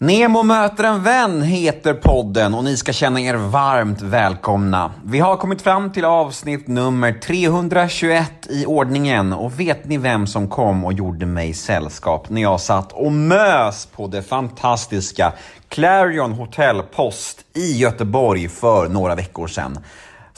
Nemo 0.00 0.42
möter 0.42 0.84
en 0.84 1.02
vän 1.02 1.42
heter 1.42 1.94
podden 1.94 2.54
och 2.54 2.64
ni 2.64 2.76
ska 2.76 2.92
känna 2.92 3.20
er 3.20 3.34
varmt 3.34 4.02
välkomna. 4.02 4.92
Vi 5.04 5.18
har 5.18 5.36
kommit 5.36 5.62
fram 5.62 5.92
till 5.92 6.04
avsnitt 6.04 6.68
nummer 6.68 7.12
321 7.12 8.46
i 8.50 8.66
ordningen 8.66 9.32
och 9.32 9.60
vet 9.60 9.84
ni 9.84 9.98
vem 9.98 10.26
som 10.26 10.48
kom 10.48 10.84
och 10.84 10.92
gjorde 10.92 11.26
mig 11.26 11.54
sällskap 11.54 12.30
när 12.30 12.42
jag 12.42 12.60
satt 12.60 12.92
och 12.92 13.12
mös 13.12 13.86
på 13.86 14.06
det 14.06 14.22
fantastiska 14.22 15.32
Clarion 15.68 16.32
Hotel 16.32 16.82
Post 16.82 17.38
i 17.54 17.72
Göteborg 17.78 18.48
för 18.48 18.88
några 18.88 19.14
veckor 19.14 19.46
sedan? 19.46 19.78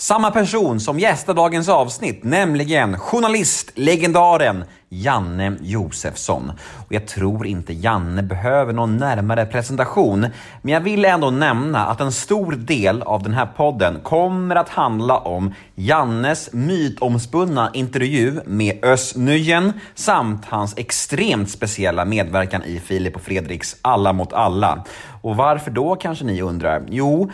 Samma 0.01 0.30
person 0.30 0.80
som 0.80 0.98
gästar 0.98 1.35
dagens 1.35 1.69
avsnitt, 1.69 2.25
nämligen 2.25 2.99
journalistlegendaren 2.99 4.64
Janne 4.89 5.57
Josefsson. 5.61 6.53
Och 6.87 6.93
jag 6.93 7.07
tror 7.07 7.46
inte 7.46 7.73
Janne 7.73 8.23
behöver 8.23 8.73
någon 8.73 8.96
närmare 8.96 9.46
presentation, 9.46 10.27
men 10.63 10.75
jag 10.75 10.81
vill 10.81 11.05
ändå 11.05 11.31
nämna 11.31 11.86
att 11.86 12.00
en 12.00 12.13
stor 12.13 12.53
del 12.53 13.03
av 13.03 13.22
den 13.22 13.35
här 13.35 13.46
podden 13.46 14.00
kommer 14.03 14.57
att 14.57 14.68
handla 14.68 15.18
om 15.18 15.55
Jannes 15.75 16.53
mytomspunna 16.53 17.71
intervju 17.75 18.41
med 18.46 18.85
Özz 18.85 19.17
Nujen 19.17 19.72
samt 19.94 20.44
hans 20.44 20.79
extremt 20.79 21.50
speciella 21.50 22.05
medverkan 22.05 22.63
i 22.63 22.80
Filip 22.80 23.17
och 23.17 23.22
Fredriks 23.22 23.77
Alla 23.82 24.13
mot 24.13 24.32
alla. 24.32 24.85
Och 25.22 25.36
varför 25.36 25.71
då 25.71 25.96
kanske 25.96 26.25
ni 26.25 26.43
undrar? 26.43 26.82
Jo, 26.91 27.30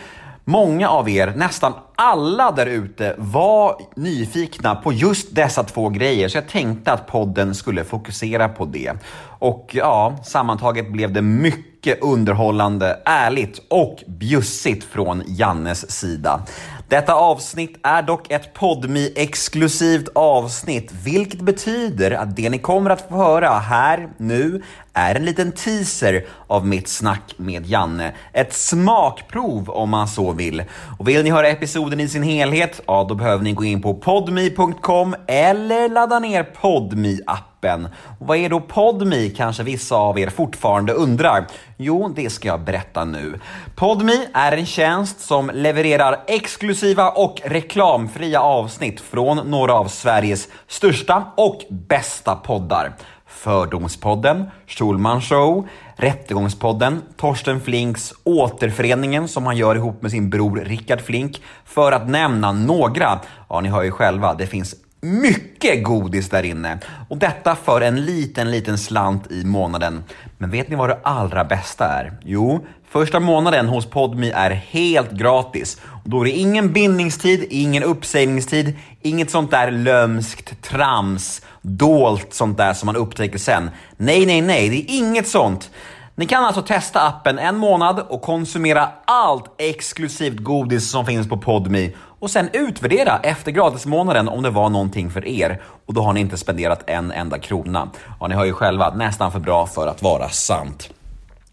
Många 0.49 0.89
av 0.89 1.09
er, 1.09 1.33
nästan 1.35 1.73
alla 1.95 2.51
där 2.51 2.65
ute, 2.65 3.15
var 3.17 3.81
nyfikna 3.95 4.75
på 4.75 4.93
just 4.93 5.35
dessa 5.35 5.63
två 5.63 5.89
grejer, 5.89 6.29
så 6.29 6.37
jag 6.37 6.47
tänkte 6.47 6.91
att 6.91 7.07
podden 7.07 7.55
skulle 7.55 7.83
fokusera 7.83 8.49
på 8.49 8.65
det. 8.65 8.93
Och 9.39 9.71
ja, 9.73 10.17
sammantaget 10.23 10.91
blev 10.91 11.13
det 11.13 11.21
mycket 11.21 12.01
underhållande, 12.01 13.01
ärligt 13.05 13.61
och 13.69 14.03
bjussigt 14.07 14.83
från 14.83 15.23
Jannes 15.27 15.91
sida. 15.91 16.41
Detta 16.89 17.13
avsnitt 17.13 17.79
är 17.83 18.01
dock 18.01 18.31
ett 18.31 18.53
podmi 18.53 19.13
exklusivt 19.15 20.07
avsnitt, 20.15 20.91
vilket 21.03 21.41
betyder 21.41 22.11
att 22.11 22.35
det 22.35 22.49
ni 22.49 22.59
kommer 22.59 22.89
att 22.89 23.09
få 23.09 23.15
höra 23.15 23.49
här 23.49 24.09
nu 24.17 24.63
är 24.97 25.15
en 25.15 25.25
liten 25.25 25.51
teaser 25.51 26.25
av 26.47 26.67
mitt 26.67 26.87
snack 26.87 27.33
med 27.37 27.65
Janne. 27.65 28.13
Ett 28.33 28.53
smakprov 28.53 29.69
om 29.69 29.89
man 29.89 30.07
så 30.07 30.31
vill. 30.31 30.63
Och 30.99 31.07
vill 31.07 31.23
ni 31.23 31.29
höra 31.29 31.47
episoden 31.47 31.99
i 31.99 32.07
sin 32.07 32.23
helhet, 32.23 32.81
ja 32.87 33.05
då 33.09 33.15
behöver 33.15 33.43
ni 33.43 33.53
gå 33.53 33.65
in 33.65 33.81
på 33.81 33.93
podmi.com 33.93 35.15
eller 35.27 35.89
ladda 35.89 36.19
ner 36.19 36.43
podmi 36.43 37.19
appen 37.27 37.89
Och 38.19 38.27
vad 38.27 38.37
är 38.37 38.49
då 38.49 38.59
Podmi 38.59 39.29
kanske 39.29 39.63
vissa 39.63 39.95
av 39.95 40.19
er 40.19 40.29
fortfarande 40.29 40.93
undrar? 40.93 41.47
Jo, 41.77 42.13
det 42.15 42.29
ska 42.29 42.47
jag 42.47 42.61
berätta 42.61 43.05
nu. 43.05 43.39
Podmi 43.75 44.27
är 44.33 44.51
en 44.51 44.65
tjänst 44.65 45.19
som 45.19 45.51
levererar 45.53 46.23
exklusiva 46.27 47.09
och 47.09 47.41
reklamfria 47.45 48.41
avsnitt 48.41 49.01
från 49.01 49.51
några 49.51 49.73
av 49.73 49.87
Sveriges 49.87 50.47
största 50.67 51.23
och 51.37 51.61
bästa 51.69 52.35
poddar. 52.35 52.95
Fördomspodden, 53.27 54.45
Schulman 54.67 55.21
Show, 55.21 55.67
Rättegångspodden, 55.95 57.01
Torsten 57.17 57.61
Flinks 57.61 58.13
Återföreningen 58.23 59.27
som 59.27 59.45
han 59.45 59.57
gör 59.57 59.75
ihop 59.75 60.01
med 60.01 60.11
sin 60.11 60.29
bror 60.29 60.55
Rickard 60.65 61.01
Flink. 61.01 61.41
För 61.65 61.91
att 61.91 62.09
nämna 62.09 62.51
några. 62.51 63.19
Ja, 63.49 63.61
ni 63.61 63.69
hör 63.69 63.83
ju 63.83 63.91
själva, 63.91 64.33
det 64.33 64.47
finns 64.47 64.75
mycket 65.01 65.83
godis 65.83 66.29
där 66.29 66.43
inne. 66.43 66.79
Och 67.09 67.17
detta 67.17 67.55
för 67.55 67.81
en 67.81 68.05
liten, 68.05 68.51
liten 68.51 68.77
slant 68.77 69.31
i 69.31 69.45
månaden. 69.45 70.03
Men 70.37 70.49
vet 70.49 70.69
ni 70.69 70.75
vad 70.75 70.89
det 70.89 70.99
allra 71.03 71.43
bästa 71.43 71.85
är? 71.85 72.13
Jo, 72.23 72.65
första 72.89 73.19
månaden 73.19 73.67
hos 73.67 73.85
Podmi 73.85 74.31
är 74.31 74.51
helt 74.51 75.11
gratis. 75.11 75.81
Och 76.03 76.09
då 76.09 76.21
är 76.21 76.25
det 76.25 76.31
ingen 76.31 76.73
bindningstid, 76.73 77.47
ingen 77.49 77.83
uppsägningstid, 77.83 78.77
inget 79.01 79.31
sånt 79.31 79.51
där 79.51 79.71
lömskt 79.71 80.61
trams, 80.61 81.41
dolt 81.67 82.33
sånt 82.33 82.57
där 82.57 82.73
som 82.73 82.85
man 82.85 82.95
upptäcker 82.95 83.37
sen. 83.37 83.69
Nej, 83.97 84.25
nej, 84.25 84.41
nej, 84.41 84.69
det 84.69 84.75
är 84.75 84.97
inget 84.97 85.27
sånt. 85.27 85.69
Ni 86.15 86.25
kan 86.25 86.43
alltså 86.43 86.61
testa 86.61 87.01
appen 87.01 87.39
en 87.39 87.57
månad 87.57 87.99
och 87.99 88.21
konsumera 88.21 88.89
allt 89.05 89.45
exklusivt 89.57 90.39
godis 90.39 90.91
som 90.91 91.05
finns 91.05 91.29
på 91.29 91.37
Podmi 91.37 91.95
och 92.19 92.31
sen 92.31 92.49
utvärdera 92.53 93.19
efter 93.23 93.51
gratismånaden 93.51 94.29
om 94.29 94.43
det 94.43 94.49
var 94.49 94.69
någonting 94.69 95.09
för 95.09 95.27
er. 95.27 95.61
Och 95.85 95.93
då 95.93 96.01
har 96.01 96.13
ni 96.13 96.19
inte 96.19 96.37
spenderat 96.37 96.83
en 96.87 97.11
enda 97.11 97.39
krona. 97.39 97.89
Ja, 98.19 98.27
ni 98.27 98.35
hör 98.35 98.45
ju 98.45 98.53
själva, 98.53 98.93
nästan 98.93 99.31
för 99.31 99.39
bra 99.39 99.65
för 99.65 99.87
att 99.87 100.01
vara 100.01 100.29
sant. 100.29 100.89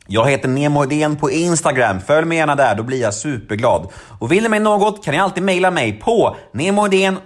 Jag 0.09 0.31
heter 0.31 0.49
Nemo 0.49 0.85
Idén 0.85 1.17
på 1.17 1.31
Instagram. 1.31 2.01
Följ 2.01 2.27
mig 2.27 2.39
gärna 2.39 2.55
där, 2.55 2.75
då 2.75 2.83
blir 2.83 3.01
jag 3.01 3.15
superglad. 3.15 3.93
Och 4.19 4.33
vill 4.33 4.43
ni 4.43 4.49
mig 4.49 4.61
något 4.61 5.05
kan 5.05 5.13
ni 5.13 5.21
alltid 5.21 5.43
mejla 5.43 5.71
mig 5.71 6.01
på 6.01 6.37
nemoidén 6.53 7.19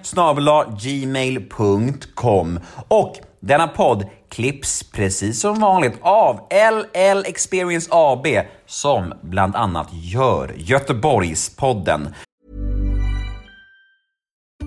gmail.com. 0.83 2.61
Och 2.89 3.15
denna 3.41 3.69
podd 3.69 4.07
klipps 4.29 4.83
precis 4.83 5.41
som 5.41 5.61
vanligt 5.61 5.99
av 6.01 6.41
LL 6.51 7.25
Experience 7.27 7.89
AB 7.93 8.27
som 8.67 9.15
bland 9.23 9.57
annat 9.57 9.89
gör 9.93 10.55
Göteborgspodden. 10.57 12.15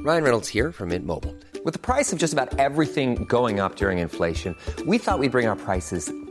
Ryan 0.06 0.24
Reynolds 0.24 0.54
här 0.54 0.72
från 0.72 0.88
Mint 0.88 1.06
Mobile. 1.06 1.34
priset 1.82 2.20
på 2.20 2.24
nästan 2.26 2.48
allt 2.60 2.94
som 2.94 3.16
går 3.26 3.66
upp 3.66 3.82
under 3.82 3.92
inflationen, 3.92 4.56
trodde 4.78 4.92
vi 4.92 5.00
att 5.06 5.20
vi 5.22 5.30
skulle 5.30 5.30
bring 5.30 5.50
våra 5.50 5.56
priser 5.56 6.31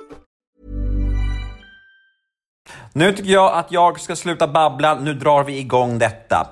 Nu 2.93 3.11
tycker 3.11 3.31
jag 3.31 3.53
att 3.53 3.71
jag 3.71 3.99
ska 3.99 4.15
sluta 4.15 4.47
babbla, 4.47 4.95
nu 4.95 5.13
drar 5.13 5.43
vi 5.43 5.57
igång 5.57 5.99
detta. 5.99 6.47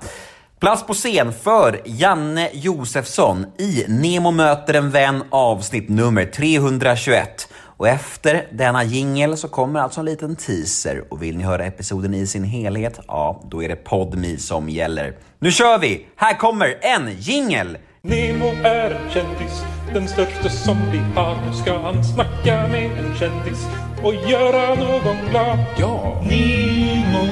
Plats 0.60 0.86
på 0.86 0.94
scen 0.94 1.32
för 1.32 1.80
Janne 1.84 2.50
Josefsson 2.52 3.46
i 3.58 3.84
Nemo 3.88 4.30
möter 4.30 4.74
en 4.74 4.90
vän 4.90 5.22
avsnitt 5.30 5.88
nummer 5.88 6.24
321. 6.24 7.48
Och 7.76 7.88
efter 7.88 8.46
denna 8.52 8.84
jingel 8.84 9.36
så 9.36 9.48
kommer 9.48 9.80
alltså 9.80 10.00
en 10.00 10.06
liten 10.06 10.36
teaser 10.36 11.04
och 11.10 11.22
vill 11.22 11.36
ni 11.36 11.44
höra 11.44 11.64
episoden 11.64 12.14
i 12.14 12.26
sin 12.26 12.44
helhet, 12.44 13.00
ja 13.06 13.42
då 13.50 13.62
är 13.62 13.68
det 13.68 13.76
Podmi 13.76 14.36
som 14.36 14.68
gäller. 14.68 15.14
Nu 15.38 15.50
kör 15.52 15.78
vi! 15.78 16.06
Här 16.16 16.38
kommer 16.38 16.78
en 16.80 17.10
jingel! 17.18 17.78
Nemo 18.02 18.46
är 18.64 18.90
en 18.90 19.10
kändis, 19.10 19.64
den 19.94 20.08
största 20.08 20.48
som 20.48 20.76
vi 20.92 20.98
har. 20.98 21.36
Nu 21.46 21.52
ska 21.62 21.78
han 21.78 22.04
snacka 22.04 22.68
med 22.68 22.98
en 22.98 23.14
kändis 23.18 23.66
och 24.02 24.14
göra 24.14 24.74
någon 24.74 25.16
glad. 25.30 25.58
Ja! 25.78 26.22
Nemo, 26.24 27.26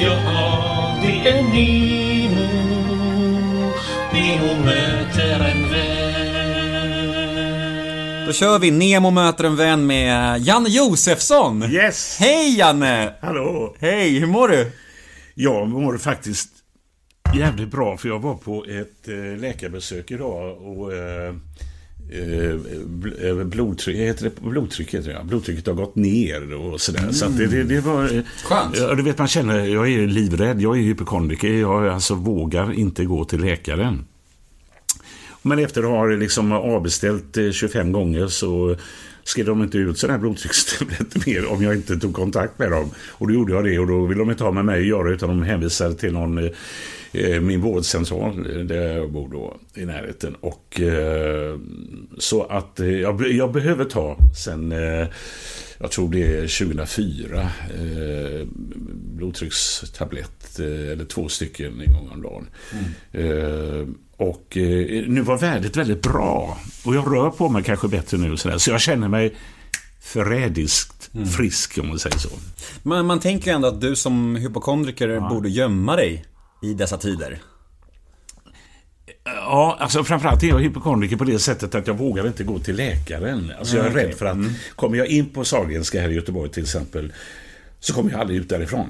ja 0.00 0.16
det 1.02 1.28
är 1.28 1.42
Nemo. 1.42 2.46
Nemo 4.12 4.64
möter 4.64 5.40
en 5.50 5.70
vän. 5.72 6.06
Då 8.26 8.32
kör 8.32 8.58
vi 8.58 8.70
Nemo 8.70 9.10
möter 9.10 9.44
en 9.44 9.56
vän 9.56 9.86
med 9.86 10.40
Janne 10.40 10.68
Josefsson! 10.68 11.62
Yes! 11.62 12.16
Hej 12.20 12.58
Janne! 12.58 13.12
Hallå! 13.20 13.76
Hej, 13.80 14.18
hur 14.18 14.26
mår 14.26 14.48
du? 14.48 14.72
Jag 15.34 15.68
mår 15.68 15.98
faktiskt 15.98 16.48
jävligt 17.34 17.70
bra 17.70 17.96
för 17.96 18.08
jag 18.08 18.18
var 18.18 18.34
på 18.34 18.64
ett 18.64 19.08
eh, 19.08 19.40
läkarbesök 19.40 20.10
idag 20.10 20.62
och 20.62 20.92
eh, 20.92 21.34
eh, 22.10 22.50
eh, 23.28 23.44
blodtryck, 23.44 23.96
heter 23.96 24.24
det, 24.24 24.48
blodtryck 24.50 24.94
heter 24.94 25.12
det, 25.12 25.24
blodtrycket 25.24 25.66
har 25.66 25.74
gått 25.74 25.96
ner 25.96 26.54
och 26.54 26.80
sådär. 26.80 27.12
Så 27.12 27.26
att 27.26 27.38
det, 27.38 27.46
det, 27.46 27.64
det 27.64 27.80
var... 27.80 28.24
Skönt. 28.44 28.78
Ja, 28.78 28.94
du 28.94 29.02
vet 29.02 29.18
man 29.18 29.28
känner, 29.28 29.64
jag 29.64 29.92
är 29.92 30.06
livrädd, 30.06 30.60
jag 30.60 30.78
är 30.78 30.82
hypokondriker, 30.82 31.48
jag 31.48 31.88
alltså 31.88 32.14
vågar 32.14 32.72
inte 32.72 33.04
gå 33.04 33.24
till 33.24 33.40
läkaren. 33.40 34.04
Men 35.42 35.58
efter 35.58 35.82
att 35.82 35.88
ha 35.88 36.06
liksom 36.06 36.52
avbeställt 36.52 37.36
eh, 37.36 37.50
25 37.50 37.92
gånger 37.92 38.26
så 38.26 38.76
skrev 39.24 39.46
de 39.46 39.62
inte 39.62 39.78
ut 39.78 39.98
sådana 39.98 40.12
här 40.12 40.20
blodtryckstabletter 40.20 41.22
mer 41.26 41.52
om 41.52 41.62
jag 41.62 41.74
inte 41.74 41.96
tog 41.96 42.14
kontakt 42.14 42.58
med 42.58 42.70
dem. 42.70 42.90
Och 43.08 43.28
då 43.28 43.34
gjorde 43.34 43.52
jag 43.52 43.64
det 43.64 43.78
och 43.78 43.86
då 43.86 44.06
ville 44.06 44.20
de 44.20 44.30
inte 44.30 44.44
ha 44.44 44.50
med 44.50 44.64
mig 44.64 44.80
att 44.80 44.86
göra 44.86 45.10
utan 45.10 45.28
de 45.28 45.42
hänvisade 45.42 45.94
till 45.94 46.12
någon, 46.12 46.50
min 47.40 47.60
vårdcentral 47.60 48.56
eh, 48.56 48.62
där 48.62 48.96
jag 48.96 49.12
bor 49.12 49.28
då 49.28 49.56
i 49.74 49.84
närheten. 49.84 50.34
Och 50.34 50.80
eh, 50.80 51.58
så 52.18 52.42
att 52.42 52.80
eh, 52.80 52.86
jag, 52.86 53.30
jag 53.30 53.52
behöver 53.52 53.84
ta 53.84 54.16
sen 54.44 54.72
eh, 54.72 55.06
jag 55.78 55.90
tror 55.90 56.08
det 56.12 56.22
är 56.22 56.66
2004, 56.66 57.40
eh, 57.40 58.46
blodtryckstablett, 59.16 60.58
eh, 60.58 60.92
eller 60.92 61.04
två 61.04 61.28
stycken 61.28 61.80
en 61.80 61.92
gång 61.92 62.10
om 62.12 62.22
dagen. 62.22 62.46
Eh, 63.12 63.88
och 64.16 64.56
eh, 64.56 65.08
nu 65.08 65.20
var 65.20 65.38
värdet 65.38 65.76
väldigt 65.76 66.02
bra. 66.02 66.58
Och 66.84 66.94
jag 66.94 67.12
rör 67.12 67.30
på 67.30 67.48
mig 67.48 67.62
kanske 67.62 67.88
bättre 67.88 68.18
nu. 68.18 68.36
Så, 68.36 68.58
så 68.58 68.70
jag 68.70 68.80
känner 68.80 69.08
mig 69.08 69.34
förrädiskt 70.00 71.10
frisk 71.36 71.78
om 71.78 71.88
man 71.88 71.98
säger 71.98 72.18
så. 72.18 72.28
Men 72.82 73.06
man 73.06 73.20
tänker 73.20 73.52
ändå 73.52 73.68
att 73.68 73.80
du 73.80 73.96
som 73.96 74.36
hypokondriker 74.36 75.28
borde 75.28 75.48
gömma 75.48 75.96
dig 75.96 76.24
i 76.62 76.74
dessa 76.74 76.96
tider. 76.96 77.38
Ja, 79.24 79.76
alltså 79.80 80.04
framförallt 80.04 80.42
är 80.42 80.46
jag 80.48 80.58
hypokondriker 80.60 81.16
på 81.16 81.24
det 81.24 81.38
sättet 81.38 81.74
att 81.74 81.86
jag 81.86 81.98
vågar 81.98 82.26
inte 82.26 82.44
gå 82.44 82.58
till 82.58 82.76
läkaren. 82.76 83.52
Alltså 83.58 83.76
jag 83.76 83.86
är 83.86 83.90
rädd 83.90 84.14
för 84.14 84.26
att 84.26 84.36
kommer 84.76 84.98
jag 84.98 85.06
in 85.06 85.28
på 85.28 85.44
Sahlgrenska 85.44 86.00
här 86.00 86.08
i 86.08 86.14
Göteborg 86.14 86.50
till 86.50 86.62
exempel 86.62 87.12
så 87.80 87.94
kommer 87.94 88.10
jag 88.10 88.20
aldrig 88.20 88.38
ut 88.40 88.48
därifrån. 88.48 88.86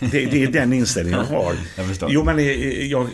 Det, 0.00 0.06
det 0.26 0.42
är 0.42 0.48
den 0.48 0.72
inställningen 0.72 1.20
jag 1.30 1.36
har. 1.38 1.54
Jag 2.00 2.10
jo, 2.10 2.24
men 2.24 2.38
eh, 2.38 2.86
jag, 2.86 3.08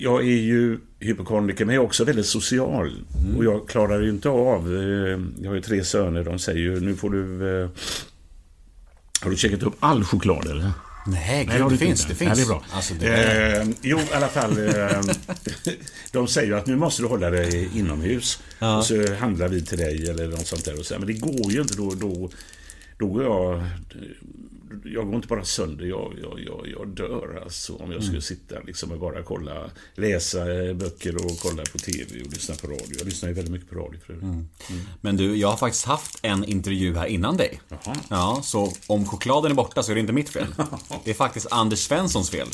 jag 0.00 0.20
är 0.22 0.26
ju 0.40 0.78
hypokondriker, 1.00 1.64
men 1.64 1.74
jag 1.74 1.82
är 1.82 1.86
också 1.86 2.04
väldigt 2.04 2.26
social. 2.26 2.92
Och 3.36 3.44
jag 3.44 3.68
klarar 3.68 4.00
ju 4.02 4.08
inte 4.08 4.28
av... 4.28 4.74
eh, 4.76 5.20
Jag 5.42 5.50
har 5.50 5.54
ju 5.54 5.60
tre 5.60 5.84
söner, 5.84 6.24
de 6.24 6.38
säger 6.38 6.58
ju 6.60 6.80
nu 6.80 6.96
får 6.96 7.10
du... 7.10 7.60
eh, 7.62 7.70
Har 9.22 9.30
du 9.30 9.36
checkat 9.36 9.62
upp 9.62 9.74
all 9.80 10.04
choklad 10.04 10.46
eller? 10.46 10.70
Nej, 11.06 11.46
Nej, 11.46 11.62
det 11.70 11.76
finns, 11.76 12.06
det 12.06 12.14
finns. 12.14 12.28
Ja, 12.28 12.34
det 12.34 12.42
är 12.42 12.46
bra. 12.46 12.64
Alltså, 12.70 12.94
det 12.94 13.06
är... 13.06 13.60
Eh, 13.60 13.68
jo, 13.82 13.98
i 13.98 14.14
alla 14.14 14.28
fall. 14.28 14.68
Eh, 14.68 15.00
de 16.12 16.28
säger 16.28 16.48
ju 16.48 16.56
att 16.56 16.66
nu 16.66 16.76
måste 16.76 17.02
du 17.02 17.08
hålla 17.08 17.30
dig 17.30 17.70
inomhus. 17.74 18.38
Och 18.58 18.86
så 18.86 19.14
handlar 19.14 19.48
vi 19.48 19.62
till 19.62 19.78
dig 19.78 20.10
eller 20.10 20.28
något 20.28 20.46
sånt 20.46 20.64
där. 20.64 20.78
Och 20.78 20.86
så, 20.86 20.98
men 20.98 21.06
det 21.06 21.12
går 21.12 21.52
ju 21.52 21.60
inte. 21.60 21.74
Då, 21.74 21.94
då, 21.94 22.30
då 22.98 23.06
går 23.06 23.22
jag... 23.22 23.62
Jag 24.84 25.06
går 25.06 25.14
inte 25.14 25.28
bara 25.28 25.44
sönder, 25.44 25.84
jag, 25.84 26.14
jag, 26.22 26.40
jag, 26.40 26.66
jag 26.68 26.88
dör 26.88 27.40
alltså 27.42 27.76
om 27.76 27.92
jag 27.92 28.04
skulle 28.04 28.22
sitta 28.22 28.60
liksom 28.60 28.92
och 28.92 28.98
bara 28.98 29.22
kolla, 29.22 29.70
läsa 29.94 30.44
böcker 30.74 31.16
och 31.16 31.38
kolla 31.42 31.62
på 31.72 31.78
TV 31.78 32.20
och 32.20 32.32
lyssna 32.32 32.54
på 32.54 32.66
radio. 32.66 32.96
Jag 32.98 33.04
lyssnar 33.06 33.28
ju 33.28 33.34
väldigt 33.34 33.52
mycket 33.52 33.70
på 33.70 33.74
radio 33.74 34.00
för 34.06 34.12
mm. 34.12 34.48
Men 35.00 35.16
du, 35.16 35.36
jag 35.36 35.48
har 35.48 35.56
faktiskt 35.56 35.84
haft 35.84 36.18
en 36.22 36.44
intervju 36.44 36.96
här 36.96 37.06
innan 37.06 37.36
dig. 37.36 37.60
Jaha. 37.68 37.96
Ja, 38.08 38.40
så 38.44 38.72
om 38.86 39.06
chokladen 39.06 39.50
är 39.50 39.54
borta 39.56 39.82
så 39.82 39.90
är 39.90 39.94
det 39.94 40.00
inte 40.00 40.12
mitt 40.12 40.28
fel. 40.28 40.46
Det 41.04 41.10
är 41.10 41.14
faktiskt 41.14 41.46
Anders 41.50 41.78
Svenssons 41.78 42.30
fel. 42.30 42.48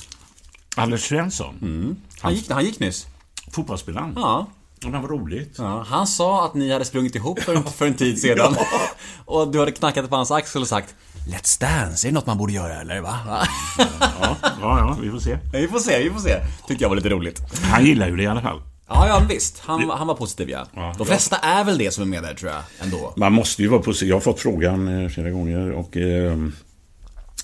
Anders 0.76 1.08
Svensson, 1.08 1.96
Han 2.20 2.34
gick, 2.34 2.50
han 2.50 2.64
gick 2.64 2.80
nyss. 2.80 3.06
fotbollsspelaren. 3.52 4.12
Ja. 4.16 4.46
Och 4.84 4.92
det 4.92 4.98
var 4.98 5.08
roligt. 5.08 5.54
Ja, 5.58 5.84
han 5.88 6.06
sa 6.06 6.44
att 6.44 6.54
ni 6.54 6.72
hade 6.72 6.84
sprungit 6.84 7.14
ihop 7.14 7.40
för, 7.40 7.56
för 7.56 7.86
en 7.86 7.94
tid 7.94 8.18
sedan. 8.18 8.56
Och 9.24 9.52
du 9.52 9.58
hade 9.58 9.72
knackat 9.72 10.10
på 10.10 10.16
hans 10.16 10.30
axel 10.30 10.62
och 10.62 10.68
sagt 10.68 10.94
Let's 11.28 11.60
Dance, 11.60 12.06
är 12.06 12.10
det 12.10 12.14
något 12.14 12.26
man 12.26 12.38
borde 12.38 12.52
göra 12.52 12.80
eller? 12.80 13.00
Va? 13.00 13.18
Va? 13.26 13.46
Ja, 13.78 14.36
ja, 14.42 14.78
ja, 14.78 14.96
vi 15.02 15.10
får 15.10 15.18
se. 15.18 15.38
Vi 15.52 15.68
får 15.68 15.78
se, 15.78 16.02
vi 16.02 16.10
får 16.10 16.20
se. 16.20 16.40
Tyckte 16.66 16.84
jag 16.84 16.88
var 16.88 16.96
lite 16.96 17.08
roligt. 17.08 17.42
Han 17.62 17.84
gillar 17.84 18.08
ju 18.08 18.16
det 18.16 18.22
i 18.22 18.26
alla 18.26 18.42
fall. 18.42 18.62
Ja, 18.88 19.08
ja 19.08 19.22
visst. 19.28 19.58
Han, 19.58 19.90
han 19.90 20.06
var 20.06 20.14
positiv 20.14 20.50
ja. 20.50 20.66
Ja, 20.74 20.94
De 20.98 21.06
flesta 21.06 21.36
är 21.36 21.64
väl 21.64 21.78
det 21.78 21.90
som 21.90 22.02
är 22.02 22.06
med 22.06 22.22
där 22.22 22.34
tror 22.34 22.52
jag, 22.52 22.62
ändå. 22.80 23.12
Man 23.16 23.32
måste 23.32 23.62
ju 23.62 23.68
vara 23.68 23.82
positiv. 23.82 24.08
Jag 24.08 24.16
har 24.16 24.20
fått 24.20 24.40
frågan 24.40 25.02
eh, 25.04 25.08
flera 25.08 25.30
gånger 25.30 25.72
och 25.72 25.96
eh, 25.96 26.36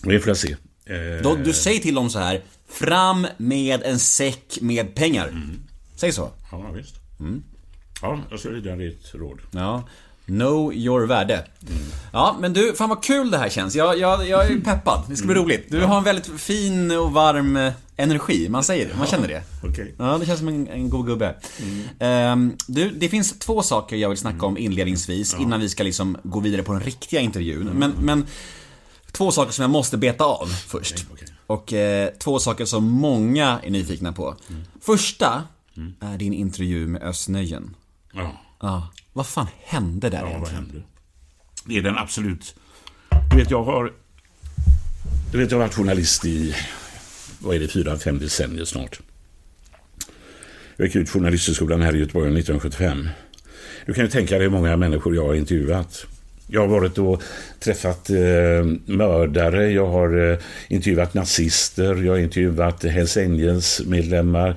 det 0.02 0.20
får 0.20 0.28
jag 0.28 0.36
se. 0.36 0.56
Eh, 0.86 1.22
Då, 1.22 1.34
du 1.34 1.52
säger 1.52 1.80
till 1.80 1.94
dem 1.94 2.10
så 2.10 2.18
här 2.18 2.42
Fram 2.68 3.26
med 3.36 3.82
en 3.82 3.98
säck 3.98 4.58
med 4.60 4.94
pengar. 4.94 5.32
Säg 5.96 6.12
så. 6.12 6.30
Ja, 6.52 6.70
visst. 6.74 6.94
Ja, 8.02 8.20
jag 8.30 8.40
ska 8.40 8.48
lyda 8.48 8.76
ditt 8.76 9.14
råd. 9.14 9.38
Ja. 9.50 9.84
Know 10.26 10.74
your 10.74 11.06
värde. 11.06 11.46
Ja, 12.12 12.36
men 12.40 12.52
du, 12.52 12.74
fan 12.74 12.88
vad 12.88 13.02
kul 13.04 13.30
det 13.30 13.38
här 13.38 13.48
känns. 13.48 13.74
Jag, 13.74 13.98
jag, 13.98 14.28
jag 14.28 14.46
är 14.46 14.60
peppad. 14.60 15.02
Det 15.08 15.16
ska 15.16 15.26
bli 15.26 15.36
roligt. 15.36 15.66
Du 15.70 15.80
har 15.80 15.98
en 15.98 16.04
väldigt 16.04 16.26
fin 16.40 16.90
och 16.90 17.12
varm 17.12 17.56
eh, 17.56 17.72
energi. 17.96 18.48
Man 18.48 18.64
säger 18.64 18.88
det, 18.88 18.96
man 18.98 19.06
känner 19.06 19.28
det. 19.28 19.42
Okej. 19.62 19.94
Ja, 19.98 20.18
det 20.18 20.26
känns 20.26 20.38
som 20.38 20.48
en, 20.48 20.68
en 20.68 20.90
god 20.90 21.06
gubbe. 21.06 21.34
Ehm, 21.98 22.56
du, 22.66 22.90
det 22.90 23.08
finns 23.08 23.38
två 23.38 23.62
saker 23.62 23.96
jag 23.96 24.08
vill 24.08 24.18
snacka 24.18 24.46
om 24.46 24.58
inledningsvis 24.58 25.36
innan 25.40 25.60
vi 25.60 25.68
ska 25.68 25.82
liksom 25.82 26.16
gå 26.22 26.40
vidare 26.40 26.62
på 26.62 26.72
den 26.72 26.82
riktiga 26.82 27.20
intervjun. 27.20 27.70
Men, 27.74 27.92
men 28.00 28.26
två 29.12 29.30
saker 29.30 29.52
som 29.52 29.62
jag 29.62 29.70
måste 29.70 29.96
beta 29.96 30.24
av 30.24 30.46
först. 30.46 31.06
okej. 31.12 31.28
Och 31.46 31.72
eh, 31.72 32.10
två 32.18 32.38
saker 32.38 32.64
som 32.64 32.84
många 32.84 33.60
är 33.62 33.70
nyfikna 33.70 34.12
på. 34.12 34.36
Första 34.80 35.42
är 36.00 36.18
din 36.18 36.32
intervju 36.32 36.86
med 36.86 37.02
Östnöjen. 37.02 37.76
Ja. 38.12 38.40
Ja, 38.60 38.92
vad 39.12 39.26
fan 39.26 39.46
hände 39.64 40.10
där 40.10 40.18
ja, 40.18 40.24
vad 40.24 40.32
egentligen? 40.32 40.64
hände? 40.64 40.82
Det 41.64 41.78
är 41.78 41.82
den 41.82 41.98
absolut... 41.98 42.54
Du 43.30 43.36
vet, 43.36 43.50
jag 43.50 43.64
har... 43.64 43.92
Du 45.32 45.38
vet, 45.38 45.50
jag 45.50 45.58
har 45.58 45.64
varit 45.64 45.74
journalist 45.74 46.24
i... 46.24 46.54
Vad 47.38 47.56
är 47.56 47.60
det? 47.60 47.68
Fyra, 47.68 47.98
fem 47.98 48.18
decennier 48.18 48.64
snart. 48.64 49.00
Jag 50.76 50.86
gick 50.86 50.96
ut 50.96 51.10
Journalisthögskolan 51.10 51.82
här 51.82 51.96
i 51.96 51.98
Göteborg 51.98 52.26
1975. 52.26 53.08
Du 53.86 53.94
kan 53.94 54.04
ju 54.04 54.10
tänka 54.10 54.34
dig 54.34 54.42
hur 54.42 54.50
många 54.50 54.76
människor 54.76 55.14
jag 55.14 55.26
har 55.26 55.34
intervjuat. 55.34 56.06
Jag 56.46 56.60
har 56.60 56.68
varit 56.68 56.98
och 56.98 57.22
träffat 57.60 58.10
eh, 58.10 58.16
mördare, 58.86 59.70
jag 59.70 59.86
har 59.86 60.30
eh, 60.32 60.38
intervjuat 60.68 61.14
nazister, 61.14 62.02
jag 62.02 62.12
har 62.12 62.18
intervjuat 62.18 62.84
Hells 62.84 63.16
Angels-medlemmar. 63.16 64.56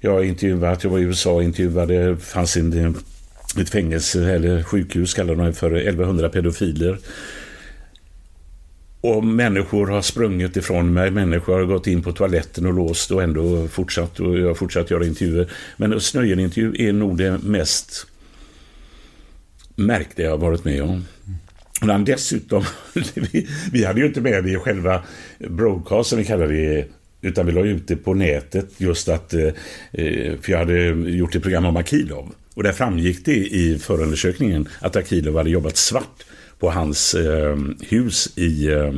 Jag 0.00 0.12
har 0.12 0.22
intervjuat, 0.22 0.84
jag 0.84 0.90
var 0.90 0.98
i 0.98 1.02
USA 1.02 1.32
och 1.32 1.42
intervjuade, 1.42 2.10
det 2.10 2.16
fanns 2.16 2.56
en, 2.56 2.96
ett 3.60 3.70
fängelse 3.70 4.32
eller 4.32 4.62
sjukhus 4.62 5.14
kallar 5.14 5.34
de 5.34 5.46
det 5.46 5.52
för, 5.52 5.72
1100 5.72 6.28
pedofiler. 6.28 6.98
Och 9.00 9.24
människor 9.24 9.86
har 9.86 10.02
sprungit 10.02 10.56
ifrån 10.56 10.92
mig, 10.92 11.10
människor 11.10 11.58
har 11.58 11.64
gått 11.64 11.86
in 11.86 12.02
på 12.02 12.12
toaletten 12.12 12.66
och 12.66 12.72
låst 12.72 13.10
och 13.10 13.22
ändå 13.22 13.68
fortsatt 13.68 14.20
och 14.20 14.38
jag 14.38 14.46
har 14.46 14.54
fortsatt 14.54 14.90
göra 14.90 15.06
intervjuer. 15.06 15.50
Men 15.76 15.92
Östnöjen-intervju 15.92 16.88
är 16.88 16.92
nog 16.92 17.18
det 17.18 17.38
mest 17.42 18.06
märkliga 19.76 20.26
jag 20.26 20.32
har 20.32 20.38
varit 20.38 20.64
med 20.64 20.82
om. 20.82 21.04
Och 21.80 21.86
han 21.86 22.04
dessutom, 22.04 22.64
vi, 23.14 23.48
vi 23.72 23.84
hade 23.84 24.00
ju 24.00 24.06
inte 24.06 24.20
med 24.20 24.44
det 24.44 24.50
i 24.50 24.56
själva 24.56 25.02
broadcast 25.38 26.10
som 26.10 26.18
vi 26.18 26.24
kallar 26.24 26.48
det, 26.48 26.86
utan 27.20 27.46
vi 27.46 27.52
la 27.52 27.60
ut 27.64 27.88
det 27.88 27.96
på 27.96 28.14
nätet 28.14 28.68
just 28.80 29.08
att, 29.08 29.34
eh, 29.34 29.50
för 30.42 30.50
jag 30.50 30.58
hade 30.58 30.84
gjort 31.10 31.34
ett 31.34 31.42
program 31.42 31.64
om 31.64 31.76
Akilov. 31.76 32.34
Och 32.54 32.62
där 32.62 32.72
framgick 32.72 33.24
det 33.24 33.36
i 33.36 33.78
förundersökningen 33.78 34.68
att 34.80 34.96
Akilov 34.96 35.36
hade 35.36 35.50
jobbat 35.50 35.76
svart 35.76 36.24
på 36.58 36.70
hans 36.70 37.14
eh, 37.14 37.56
hus 37.88 38.38
i 38.38 38.66
eh, 38.66 38.92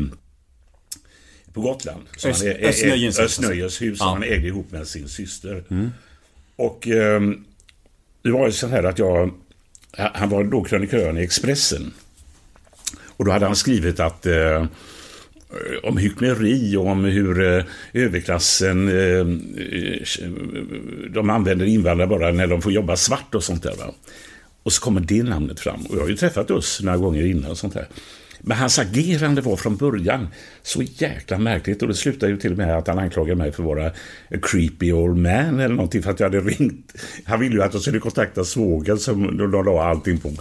på 1.52 1.60
Gotland. 1.60 2.02
Så 2.16 2.28
Öst- 2.28 2.42
han 2.44 2.52
ä- 2.52 2.58
ä- 2.60 2.64
Östnöjens 3.24 3.82
hus, 3.82 3.98
som 3.98 4.06
han 4.08 4.22
ägde 4.22 4.46
ihop 4.48 4.72
med 4.72 4.86
sin 4.86 5.08
syster. 5.08 5.64
Och 6.56 6.88
eh, 6.88 7.20
det 8.22 8.30
var 8.30 8.46
ju 8.46 8.52
så 8.52 8.66
här 8.66 8.82
att 8.84 8.98
jag, 8.98 9.30
han 9.96 10.28
var 10.28 10.44
då 10.44 10.64
krönikören 10.64 11.18
i 11.18 11.22
Expressen. 11.22 11.92
Och 13.06 13.24
då 13.24 13.30
hade 13.30 13.46
han 13.46 13.56
skrivit 13.56 14.00
att 14.00 14.26
eh, 14.26 14.66
Eh, 15.50 15.88
om 15.88 15.96
hyckleri 15.96 16.76
och 16.76 16.86
om 16.86 17.04
hur 17.04 17.56
eh, 17.56 17.64
överklassen 17.92 18.88
eh, 18.88 19.26
de 21.10 21.30
använder 21.30 21.66
invandrare 21.66 22.08
bara 22.08 22.32
när 22.32 22.46
de 22.46 22.62
får 22.62 22.72
jobba 22.72 22.96
svart 22.96 23.34
och 23.34 23.44
sånt 23.44 23.62
där. 23.62 23.76
Va? 23.76 23.94
Och 24.62 24.72
så 24.72 24.82
kommer 24.82 25.00
det 25.00 25.22
namnet 25.22 25.60
fram. 25.60 25.86
Och 25.86 25.96
jag 25.96 26.00
har 26.00 26.08
ju 26.08 26.16
träffat 26.16 26.50
oss 26.50 26.80
några 26.82 26.98
gånger 26.98 27.26
innan 27.26 27.50
och 27.50 27.58
sånt 27.58 27.74
där. 27.74 27.88
Men 28.40 28.56
hans 28.56 28.78
agerande 28.78 29.40
var 29.40 29.56
från 29.56 29.76
början 29.76 30.28
så 30.62 30.82
jäkla 30.82 31.38
märkligt 31.38 31.82
och 31.82 31.88
det 31.88 31.94
slutade 31.94 32.32
ju 32.32 32.38
till 32.38 32.52
och 32.52 32.58
med 32.58 32.78
att 32.78 32.86
han 32.86 32.98
anklagade 32.98 33.36
mig 33.36 33.52
för 33.52 33.62
att 33.62 33.66
vara 33.66 33.86
a 33.86 34.38
creepy 34.42 34.92
old 34.92 35.16
man 35.16 35.60
eller 35.60 35.74
någonting 35.74 36.02
för 36.02 36.10
att 36.10 36.20
jag 36.20 36.26
hade 36.26 36.40
ringt. 36.40 36.92
Han 37.24 37.40
ville 37.40 37.54
ju 37.54 37.62
att 37.62 37.72
jag 37.72 37.82
skulle 37.82 37.98
kontakta 37.98 38.44
svågen 38.44 38.98
som 38.98 39.36
de 39.36 39.64
la 39.64 39.84
allting 39.84 40.18
på. 40.18 40.32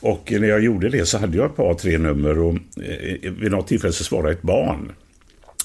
Och 0.00 0.32
när 0.32 0.48
jag 0.48 0.64
gjorde 0.64 0.88
det 0.88 1.06
så 1.06 1.18
hade 1.18 1.36
jag 1.36 1.46
ett 1.46 1.56
par, 1.56 1.74
tre 1.74 1.98
nummer 1.98 2.38
och 2.38 2.54
eh, 2.54 3.32
vid 3.32 3.50
något 3.50 3.68
tillfälle 3.68 3.92
så 3.92 4.04
svarade 4.04 4.32
ett 4.32 4.42
barn. 4.42 4.92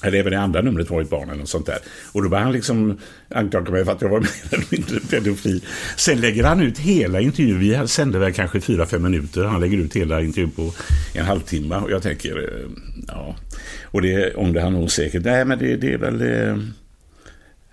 Eller 0.02 0.18
även 0.18 0.32
i 0.32 0.36
andra 0.36 0.62
numret 0.62 0.90
var 0.90 1.02
ett 1.02 1.10
barn 1.10 1.28
eller 1.28 1.38
något 1.38 1.48
sånt 1.48 1.66
där. 1.66 1.78
Och 2.12 2.22
då 2.22 2.28
var 2.28 2.38
han 2.38 2.52
liksom 2.52 2.98
anklaga 3.28 3.70
mig 3.70 3.84
för 3.84 3.92
att 3.92 4.02
jag 4.02 4.08
var 4.08 4.20
mer 4.20 4.30
eller 4.50 4.66
mindre 4.70 5.00
pedofil. 5.00 5.64
Sen 5.96 6.20
lägger 6.20 6.44
han 6.44 6.60
ut 6.60 6.78
hela 6.78 7.20
intervjun. 7.20 7.58
Vi 7.58 7.88
sände 7.88 8.18
väl 8.18 8.32
kanske 8.32 8.60
fyra 8.60 8.86
fem 8.86 9.02
minuter. 9.02 9.44
Han 9.44 9.60
lägger 9.60 9.78
ut 9.78 9.96
hela 9.96 10.20
intervjun 10.20 10.50
på 10.50 10.72
en 11.14 11.24
halvtimme. 11.24 11.76
Och 11.76 11.90
jag 11.90 12.02
tänker, 12.02 12.38
eh, 12.38 12.70
ja. 13.08 13.36
Och 13.84 14.02
det 14.02 14.34
ångrar 14.34 14.62
han 14.62 14.72
nog 14.72 14.90
säkert. 14.90 15.24
Nej, 15.24 15.44
men 15.44 15.58
det, 15.58 15.76
det 15.76 15.92
är 15.92 15.98
väl... 15.98 16.22
Eh, 16.22 16.56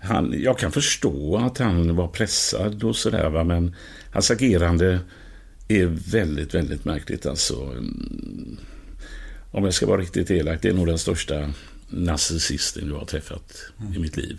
han, 0.02 0.34
jag 0.42 0.58
kan 0.58 0.72
förstå 0.72 1.36
att 1.36 1.58
han 1.58 1.96
var 1.96 2.08
pressad 2.08 2.84
och 2.84 2.96
sådär, 2.96 3.30
va? 3.30 3.44
men 3.44 3.74
hans 4.10 4.30
agerande 4.30 5.00
är 5.68 5.86
väldigt, 5.86 6.54
väldigt 6.54 6.84
märkligt. 6.84 7.26
Alltså, 7.26 7.62
mm. 7.62 8.56
om 9.50 9.64
jag 9.64 9.74
ska 9.74 9.86
vara 9.86 10.00
riktigt 10.00 10.30
elak, 10.30 10.62
det 10.62 10.68
är 10.68 10.72
nog 10.72 10.86
den 10.86 10.98
största 10.98 11.50
narcissisten 11.90 12.88
jag 12.88 12.98
har 12.98 13.06
träffat 13.06 13.72
i 13.96 13.98
mitt 13.98 14.16
liv. 14.16 14.38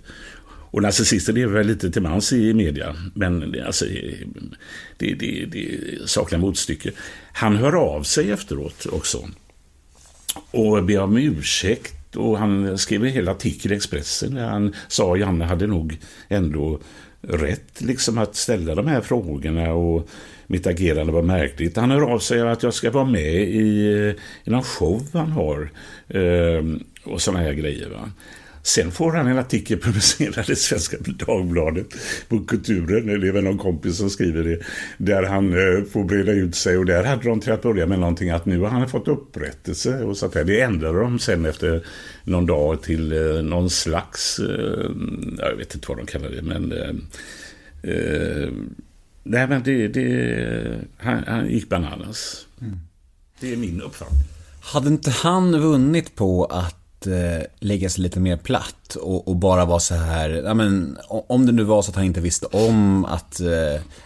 Och 0.71 0.81
narcissister 0.81 1.33
lever 1.33 1.53
är 1.53 1.57
väl 1.57 1.67
lite 1.67 1.91
till 1.91 2.01
mans 2.01 2.33
i 2.33 2.53
media, 2.53 2.95
men 3.13 3.51
det, 3.51 3.65
alltså, 3.65 3.85
det, 4.97 5.13
det, 5.13 5.45
det 5.45 5.79
saknar 6.09 6.39
motstycke. 6.39 6.91
Han 7.33 7.55
hör 7.55 7.75
av 7.75 8.03
sig 8.03 8.31
efteråt 8.31 8.85
också. 8.85 9.29
och 10.51 10.83
ber 10.83 10.99
om 10.99 11.17
ursäkt. 11.17 12.15
Och 12.15 12.37
han 12.37 12.77
skrev 12.77 13.05
en 13.05 13.11
hel 13.11 13.29
artikel 13.29 13.71
i 13.71 13.75
Expressen 13.75 14.35
där 14.35 14.47
han 14.47 14.73
sa 14.87 15.13
att 15.13 15.19
Janne 15.19 15.45
hade 15.45 15.67
nog 15.67 15.97
ändå 16.29 16.79
rätt 17.21 17.81
liksom 17.81 18.17
att 18.17 18.35
ställa 18.35 18.75
de 18.75 18.87
här 18.87 19.01
frågorna 19.01 19.73
och 19.73 20.09
mitt 20.47 20.67
agerande 20.67 21.13
var 21.13 21.21
märkligt. 21.21 21.77
Han 21.77 21.91
hör 21.91 22.01
av 22.01 22.19
sig 22.19 22.41
att 22.41 22.63
jag 22.63 22.73
ska 22.73 22.91
vara 22.91 23.05
med 23.05 23.33
i, 23.33 23.93
eh, 23.93 24.15
i 24.43 24.49
någon 24.49 24.63
show 24.63 25.07
han 25.13 25.31
har 25.31 25.71
eh, 26.07 26.63
och 27.03 27.21
sådana 27.21 27.43
här 27.43 27.53
grejer. 27.53 27.89
Va? 27.89 28.11
Sen 28.63 28.91
får 28.91 29.11
han 29.11 29.27
en 29.27 29.37
artikel 29.37 29.79
publicerad 29.81 30.49
i 30.49 30.55
Svenska 30.55 30.97
Dagbladet 30.99 31.87
på 32.29 32.39
Kulturen, 32.39 33.09
eller 33.09 33.17
det 33.17 33.27
är 33.27 33.31
väl 33.31 33.43
någon 33.43 33.57
kompis 33.57 33.97
som 33.97 34.09
skriver 34.09 34.43
det, 34.43 34.59
där 34.97 35.23
han 35.23 35.53
eh, 35.53 35.83
får 35.83 36.03
breda 36.03 36.31
ut 36.31 36.55
sig 36.55 36.77
och 36.77 36.85
där 36.85 37.03
hade 37.03 37.29
de 37.29 37.39
till 37.39 37.51
att 37.51 37.61
börja 37.61 37.85
med 37.85 37.99
någonting 37.99 38.29
att 38.29 38.45
nu 38.45 38.59
har 38.59 38.67
han 38.67 38.89
fått 38.89 39.07
upprättelse 39.07 40.03
och 40.03 40.17
så 40.17 40.27
där. 40.27 40.43
Det 40.43 40.61
ändrade 40.61 40.99
de 40.99 41.19
sen 41.19 41.45
efter 41.45 41.85
någon 42.23 42.45
dag 42.45 42.81
till 42.81 43.11
eh, 43.11 43.43
någon 43.43 43.69
slags, 43.69 44.39
eh, 44.39 44.91
jag 45.37 45.55
vet 45.55 45.75
inte 45.75 45.87
vad 45.87 45.97
de 45.97 46.05
kallar 46.05 46.29
det, 46.29 46.41
men 46.41 46.73
nej 49.23 49.47
men 49.47 49.63
det, 49.63 49.87
det 49.87 50.79
han, 50.97 51.23
han 51.27 51.49
gick 51.49 51.69
bananas. 51.69 52.47
Mm. 52.61 52.79
Det 53.39 53.53
är 53.53 53.57
min 53.57 53.81
uppfattning. 53.81 54.19
Hade 54.61 54.87
inte 54.87 55.11
han 55.11 55.61
vunnit 55.61 56.15
på 56.15 56.45
att 56.45 56.80
eh, 57.07 57.43
lägga 57.59 57.89
sig 57.89 58.03
lite 58.03 58.19
mer 58.19 58.37
platt 58.37 58.95
och, 58.95 59.27
och, 59.27 59.35
bara 59.35 59.65
vara 59.65 59.79
så 59.79 59.95
här, 59.95 60.29
ja 60.29 60.53
men 60.53 60.97
om 61.07 61.45
det 61.45 61.51
nu 61.51 61.63
var 61.63 61.81
så 61.81 61.89
att 61.89 61.95
han 61.95 62.05
inte 62.05 62.21
visste 62.21 62.45
om 62.45 63.05
att, 63.05 63.39
eh, 63.39 63.47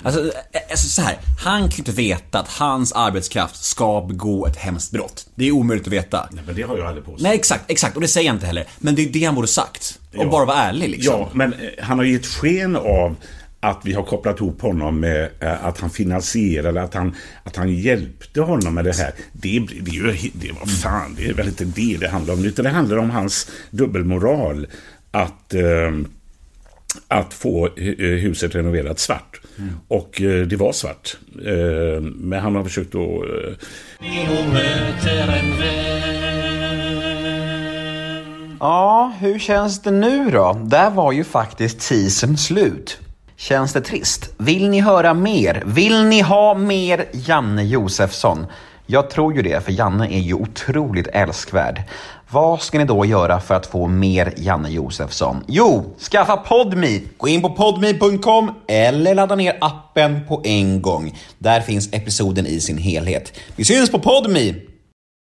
alltså, 0.03 0.21
eh, 0.21 0.61
alltså 0.69 0.87
så 0.87 1.01
här, 1.01 1.17
han 1.43 1.61
kan 1.61 1.69
ju 1.69 1.77
inte 1.77 1.91
veta 1.91 2.39
att 2.39 2.47
hans 2.49 2.91
arbetskraft 2.91 3.63
ska 3.63 4.01
begå 4.01 4.47
ett 4.47 4.57
hemskt 4.57 4.91
brott. 4.91 5.27
Det 5.35 5.47
är 5.47 5.51
omöjligt 5.51 5.87
att 5.87 5.93
veta. 5.93 6.29
Nej 6.31 6.43
men 6.45 6.55
det 6.55 6.61
har 6.61 6.77
jag 6.77 6.87
aldrig 6.87 7.05
påstått. 7.05 7.21
Nej 7.21 7.35
exakt, 7.35 7.71
exakt 7.71 7.95
och 7.95 8.01
det 8.01 8.07
säger 8.07 8.27
jag 8.27 8.35
inte 8.35 8.45
heller. 8.45 8.67
Men 8.79 8.95
det 8.95 9.01
är 9.01 9.09
det 9.09 9.23
han 9.23 9.35
borde 9.35 9.47
sagt. 9.47 9.99
Och 10.17 10.23
ja. 10.23 10.29
bara 10.29 10.45
vara 10.45 10.57
ärlig 10.57 10.89
liksom. 10.89 11.13
Ja, 11.13 11.29
men 11.33 11.53
eh, 11.53 11.59
han 11.79 11.97
har 11.97 12.05
gett 12.05 12.25
sken 12.25 12.75
av 12.75 13.15
att 13.59 13.81
vi 13.83 13.93
har 13.93 14.03
kopplat 14.03 14.39
ihop 14.39 14.61
honom 14.61 14.99
med 14.99 15.29
äh, 15.39 15.65
att 15.65 15.79
han 15.79 15.89
finansierade, 15.89 16.81
att 16.81 16.93
han, 16.93 17.15
att 17.43 17.55
han 17.55 17.73
hjälpte 17.73 18.41
honom 18.41 18.73
med 18.73 18.85
det 18.85 18.95
här. 18.95 19.11
Det, 19.31 19.59
det, 19.81 19.91
är 19.91 19.93
ju, 19.93 20.31
det, 20.33 20.51
var 20.51 20.65
fan, 20.65 21.15
det 21.17 21.25
är 21.25 21.33
väl 21.33 21.47
inte 21.47 21.65
det 21.65 21.97
det 21.99 22.07
handlar 22.07 22.33
om, 22.33 22.45
utan 22.45 22.65
det 22.65 22.71
handlar 22.71 22.97
om 22.97 23.09
hans 23.09 23.51
dubbelmoral. 23.69 24.67
Att, 25.11 25.53
äh, 25.53 25.61
att 27.07 27.33
få 27.33 27.69
huset 27.77 28.55
renoverat 28.55 28.99
svart. 28.99 29.41
Mm. 29.57 29.73
Och 29.87 30.13
det 30.47 30.55
var 30.55 30.71
svart. 30.71 31.17
men 32.03 32.39
han 32.39 32.55
har 32.55 32.63
försökt 32.63 32.95
att... 32.95 33.01
Ja, 38.59 39.13
hur 39.19 39.39
känns 39.39 39.81
det 39.81 39.91
nu 39.91 40.29
då? 40.29 40.61
Där 40.65 40.89
var 40.89 41.11
ju 41.11 41.23
faktiskt 41.23 41.79
teasern 41.89 42.37
slut. 42.37 42.99
Känns 43.37 43.73
det 43.73 43.81
trist? 43.81 44.29
Vill 44.37 44.69
ni 44.69 44.79
höra 44.79 45.13
mer? 45.13 45.63
Vill 45.65 46.03
ni 46.03 46.21
ha 46.21 46.53
mer 46.53 47.05
Janne 47.11 47.63
Josefsson? 47.63 48.45
Jag 48.85 49.09
tror 49.09 49.35
ju 49.35 49.41
det, 49.41 49.65
för 49.65 49.71
Janne 49.71 50.07
är 50.07 50.19
ju 50.19 50.33
otroligt 50.33 51.07
älskvärd. 51.07 51.83
Vad 52.29 52.61
ska 52.61 52.77
ni 52.77 52.85
då 52.85 53.05
göra 53.05 53.39
för 53.39 53.55
att 53.55 53.65
få 53.65 53.87
mer 53.87 54.33
Janne 54.37 54.69
Josefsson? 54.69 55.43
Jo, 55.47 55.95
skaffa 56.11 56.37
Podme! 56.37 57.01
Gå 57.17 57.27
in 57.27 57.41
på 57.41 57.49
podme.com 57.49 58.51
eller 58.67 59.15
ladda 59.15 59.35
ner 59.35 59.57
appen 59.61 60.19
på 60.27 60.41
en 60.43 60.81
gång. 60.81 61.17
Där 61.37 61.61
finns 61.61 61.93
episoden 61.93 62.45
i 62.45 62.59
sin 62.59 62.77
helhet. 62.77 63.39
Vi 63.55 63.65
syns 63.65 63.91
på 63.91 63.99
Podme! 63.99 64.53